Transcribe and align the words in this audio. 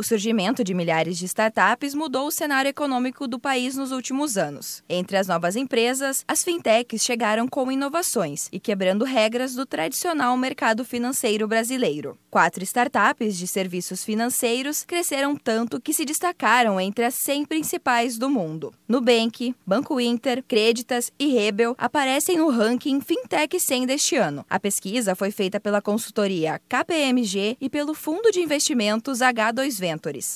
O 0.00 0.02
surgimento 0.02 0.64
de 0.64 0.72
milhares 0.72 1.18
de 1.18 1.26
startups 1.26 1.94
mudou 1.94 2.28
o 2.28 2.30
cenário 2.30 2.70
econômico 2.70 3.28
do 3.28 3.38
país 3.38 3.76
nos 3.76 3.92
últimos 3.92 4.38
anos. 4.38 4.82
Entre 4.88 5.14
as 5.14 5.26
novas 5.28 5.56
empresas, 5.56 6.24
as 6.26 6.42
fintechs 6.42 7.04
chegaram 7.04 7.46
com 7.46 7.70
inovações 7.70 8.48
e 8.50 8.58
quebrando 8.58 9.04
regras 9.04 9.54
do 9.54 9.66
tradicional 9.66 10.34
mercado 10.38 10.86
financeiro 10.86 11.46
brasileiro. 11.46 12.16
Quatro 12.30 12.64
startups 12.64 13.36
de 13.36 13.46
serviços 13.46 14.02
financeiros 14.02 14.84
cresceram 14.84 15.36
tanto 15.36 15.78
que 15.78 15.92
se 15.92 16.06
destacaram 16.06 16.80
entre 16.80 17.04
as 17.04 17.16
100 17.16 17.44
principais 17.44 18.16
do 18.16 18.30
mundo. 18.30 18.72
Nubank, 18.88 19.54
Banco 19.66 20.00
Inter, 20.00 20.42
Creditas 20.48 21.12
e 21.18 21.26
Rebel 21.26 21.74
aparecem 21.76 22.38
no 22.38 22.48
ranking 22.48 23.02
Fintech 23.02 23.60
100 23.60 23.84
deste 23.84 24.16
ano. 24.16 24.46
A 24.48 24.58
pesquisa 24.58 25.14
foi 25.14 25.30
feita 25.30 25.60
pela 25.60 25.82
consultoria 25.82 26.58
KPMG 26.70 27.58
e 27.60 27.68
pelo 27.68 27.92
fundo 27.92 28.30
de 28.30 28.40
investimentos 28.40 29.18
H2 29.18 29.78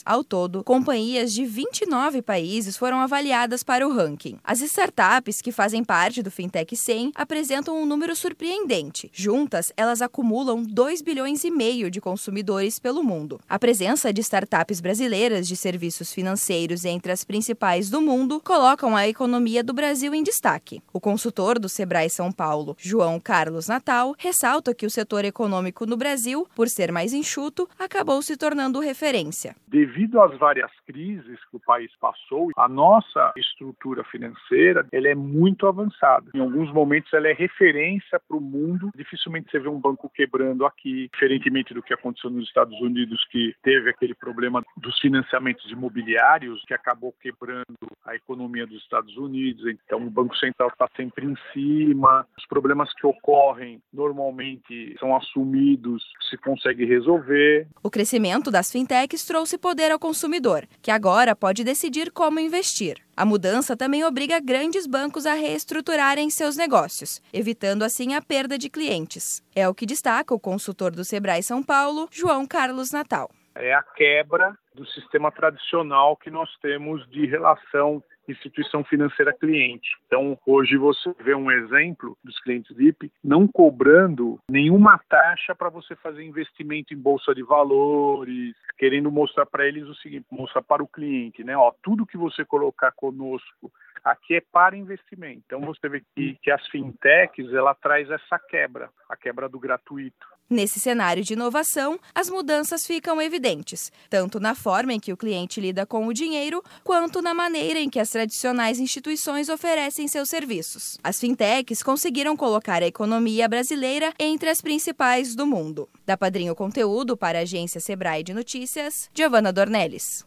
Ao 0.05 0.25
todo, 0.25 0.65
companhias 0.65 1.33
de 1.33 1.45
29 1.45 2.23
países 2.23 2.77
foram 2.77 3.01
avaliadas 3.01 3.63
para 3.63 3.87
o 3.87 3.93
ranking. 3.93 4.39
As 4.43 4.61
startups 4.61 5.41
que 5.41 5.53
fazem 5.53 5.85
parte 5.85 6.23
do 6.23 6.31
Fintech 6.31 6.77
100 6.77 7.13
apresentam 7.15 7.81
um 7.81 7.87
número 7.87 8.17
surpreendente. 8.17 9.11
Juntas, 9.13 9.73
elas 9.77 10.03
acumulam 10.03 10.63
2 10.63 11.03
bilhões 11.03 11.45
e 11.45 11.51
meio 11.51 11.91
de 11.91 12.01
consumidores 12.01 12.79
pelo 12.79 13.03
mundo. 13.03 13.41
A 13.49 13.59
presença 13.59 14.13
de 14.13 14.21
startups 14.21 14.81
brasileiras 14.81 15.47
de 15.47 15.57
serviços 15.57 16.13
financeiros 16.13 16.85
entre 16.85 17.13
as 17.13 17.25
principais 17.25 17.91
do 17.91 18.01
mundo 18.01 18.41
colocam 18.41 18.97
a 18.97 19.09
economia 19.09 19.63
do 19.63 19.73
Brasil 19.73 20.15
em 20.15 20.23
destaque. 20.23 20.83
O 20.93 21.01
consultor 21.01 21.59
do 21.59 21.69
Sebrae 21.69 22.09
São 22.09 22.33
Paulo, 22.33 22.77
João 22.79 23.21
Carlos 23.21 23.69
Natal, 23.69 24.15
ressalta 24.19 24.75
que 24.75 24.87
o 24.87 24.91
setor 24.91 25.25
econômico 25.25 25.87
no 25.87 25.97
Brasil, 25.97 26.47
por 26.55 26.69
ser 26.69 26.91
mais 26.91 27.13
enxuto, 27.13 27.69
acabou 27.79 28.23
se 28.23 28.37
tornando 28.37 28.81
referência. 28.81 29.44
Devido 29.67 30.21
às 30.21 30.37
várias 30.39 30.71
crises 30.87 31.39
que 31.51 31.57
o 31.57 31.61
país 31.61 31.91
passou, 32.01 32.51
a 32.57 32.69
nossa 32.69 33.33
estrutura 33.37 34.05
financeira 34.05 34.87
ela 34.93 35.09
é 35.09 35.15
muito 35.15 35.67
avançada. 35.67 36.31
Em 36.35 36.41
alguns 36.41 36.73
momentos 36.73 37.13
ela 37.13 37.29
é 37.29 37.33
referência 37.33 38.21
para 38.27 38.37
o 38.37 38.41
mundo. 38.41 38.91
Dificilmente 38.95 39.51
você 39.51 39.59
vê 39.59 39.69
um 39.69 39.81
banco 39.81 40.11
quebrando 40.15 40.65
aqui, 40.65 41.09
diferentemente 41.13 41.75
do 41.75 41.83
que 41.83 41.93
aconteceu 41.93 42.31
nos 42.31 42.47
Estados 42.47 42.79
Unidos, 42.81 43.25
que 43.31 43.55
teve 43.63 43.91
aquele 43.91 44.15
problema 44.15 44.63
dos 44.77 44.99
financiamentos 45.01 45.71
imobiliários 45.71 46.63
que 46.67 46.75
acabou 46.75 47.13
quebrando 47.21 47.65
a 48.05 48.15
economia 48.15 48.67
dos 48.67 48.83
Estados 48.83 49.17
Unidos. 49.17 49.67
Então 49.67 50.07
o 50.07 50.11
Banco 50.11 50.37
Central 50.37 50.69
está 50.69 50.89
sempre 50.97 51.27
em 51.27 51.37
cima. 51.53 52.27
Os 52.39 52.47
problemas 52.47 52.93
que 52.95 53.07
ocorrem 53.07 53.81
normalmente 53.93 54.97
são 54.99 55.17
assumidos, 55.17 56.03
se 56.31 56.37
consegue 56.39 56.85
resolver. 56.85 57.67
O 57.83 57.91
crescimento 57.91 58.51
das 58.51 58.71
fintechs 58.71 59.24
trouxe 59.25 59.59
poder 59.59 59.91
ao 59.91 59.99
consumidor, 59.99 60.67
que 60.83 60.91
agora 60.91 61.35
pode 61.35 61.65
decidir 61.65 62.11
como 62.11 62.41
investir. 62.41 62.99
A 63.17 63.25
mudança 63.25 63.77
também 63.77 64.05
obriga 64.05 64.41
grandes 64.41 64.87
bancos 64.87 65.27
a 65.27 65.35
reestruturarem 65.35 66.29
seus 66.31 66.57
negócios, 66.57 67.23
evitando 67.33 67.83
assim 67.83 68.15
a 68.15 68.23
perda 68.23 68.59
de 68.59 68.69
clientes. 68.69 69.43
É 69.55 69.69
o 69.69 69.75
que 69.75 69.87
destaca 69.87 70.35
o 70.35 70.41
consultor 70.41 70.91
do 70.91 71.05
Sebrae 71.05 71.43
São 71.43 71.63
Paulo, 71.63 72.09
João 72.11 72.47
Carlos 72.47 72.91
Natal. 72.91 73.31
É 73.55 73.73
a 73.73 73.83
quebra 73.83 74.57
do 74.75 74.87
sistema 74.87 75.31
tradicional 75.31 76.17
que 76.17 76.31
nós 76.31 76.51
temos 76.61 77.09
de 77.11 77.27
relação 77.27 78.03
instituição 78.29 78.83
financeira 78.85 79.33
cliente. 79.33 79.91
Então, 80.07 80.39
hoje 80.47 80.77
você 80.77 81.15
vê 81.21 81.35
um 81.35 81.51
exemplo 81.51 82.17
dos 82.25 82.39
clientes 82.41 82.75
VIP 82.75 83.13
não 83.23 83.47
cobrando 83.47 84.39
nenhuma 84.51 84.99
taxa 85.09 85.55
para 85.55 85.69
você 85.69 85.95
fazer 85.97 86.25
investimento 86.25 86.95
em 86.95 86.99
bolsa 86.99 87.35
de 87.35 87.43
valores, 87.43 88.55
querendo 88.79 89.11
mostrar 89.11 89.47
para 89.47 89.67
eles 89.67 89.85
o 89.85 89.95
seguinte, 89.97 90.27
mostrar 90.31 90.63
para 90.63 90.83
o 90.83 90.89
cliente, 90.89 91.45
né? 91.45 91.57
Ó, 91.57 91.73
tudo 91.83 92.07
que 92.07 92.17
você 92.17 92.45
colocar 92.45 92.93
conosco 92.93 93.71
aqui 94.05 94.35
é 94.35 94.41
para 94.41 94.77
investimento. 94.77 95.43
Então 95.47 95.61
você 95.61 95.89
vê 95.89 96.03
que, 96.15 96.39
que 96.43 96.51
as 96.51 96.65
fintechs 96.69 97.53
ela 97.53 97.75
traz 97.75 98.11
essa 98.11 98.39
quebra, 98.39 98.91
a 99.09 99.17
quebra 99.17 99.49
do 99.49 99.59
gratuito. 99.59 100.35
Nesse 100.49 100.79
cenário 100.79 101.25
de 101.25 101.33
inovação, 101.33 101.99
as 102.15 102.29
mudanças 102.29 102.87
ficam 102.87 103.21
evidentes, 103.21 103.91
tanto 104.11 104.39
na 104.39 104.55
forma 104.55 104.93
em 104.93 105.01
que 105.01 105.11
o 105.11 105.17
cliente 105.17 105.59
lida 105.59 105.87
com 105.87 106.07
o 106.07 106.13
dinheiro, 106.13 106.63
quanto 106.85 107.23
na 107.23 107.33
maneira 107.33 107.81
em 107.81 107.89
que 107.89 107.99
as 107.99 108.11
tradicionais 108.11 108.79
instituições 108.79 109.49
oferecem 109.49 110.07
seus 110.07 110.29
serviços. 110.29 110.99
As 111.03 111.19
fintechs 111.19 111.83
conseguiram 111.83 112.37
colocar 112.37 112.83
a 112.83 112.87
economia 112.87 113.49
brasileira 113.49 114.13
entre 114.19 114.51
as 114.51 114.61
principais 114.61 115.35
do 115.35 115.47
mundo. 115.47 115.89
Da 116.05 116.15
Padrinho 116.15 116.55
Conteúdo 116.55 117.17
para 117.17 117.39
a 117.39 117.43
agência 117.43 117.81
Sebrae 117.81 118.23
de 118.23 118.35
Notícias, 118.35 119.09
Giovana 119.15 119.51
Dornelles. 119.51 120.23